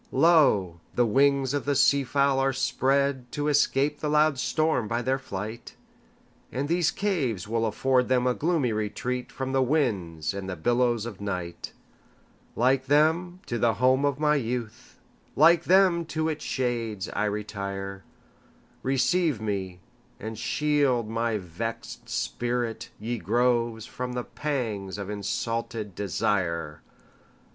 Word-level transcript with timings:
Lo! 0.11 0.79
the 0.95 1.05
wings 1.05 1.53
of 1.53 1.65
the 1.65 1.75
sea 1.75 2.03
fowl 2.03 2.39
are 2.39 2.51
spreadTo 2.53 3.47
escape 3.47 3.99
the 3.99 4.09
loud 4.09 4.39
storm 4.39 4.87
by 4.87 4.99
their 4.99 5.19
flight; 5.19 5.75
And 6.51 6.67
these 6.67 6.89
caves 6.89 7.47
will 7.47 7.67
afford 7.67 8.07
them 8.07 8.25
a 8.25 8.33
gloomy 8.33 8.71
retreatFrom 8.71 9.53
the 9.53 9.61
winds 9.61 10.33
and 10.33 10.49
the 10.49 10.55
billows 10.55 11.05
of 11.05 11.21
night; 11.21 11.73
Like 12.55 12.87
them, 12.87 13.41
to 13.45 13.59
the 13.59 13.75
home 13.75 14.03
of 14.03 14.17
my 14.19 14.37
youth, 14.37 14.97
Like 15.35 15.65
them, 15.65 16.05
to 16.05 16.29
its 16.29 16.43
shades 16.43 17.07
I 17.09 17.25
retire; 17.25 18.03
Receive 18.81 19.39
me, 19.39 19.81
and 20.19 20.35
shield 20.35 21.09
my 21.11 21.37
vexed 21.37 22.09
spirit, 22.09 22.89
ye 22.99 23.19
groves, 23.19 23.85
From 23.85 24.13
the 24.13 24.23
pangs 24.23 24.97
of 24.97 25.11
insulted 25.11 25.93
desire! 25.93 26.81